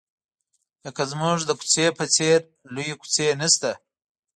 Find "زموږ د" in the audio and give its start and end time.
1.11-1.51